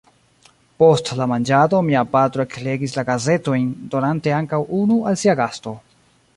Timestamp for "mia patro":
1.89-2.47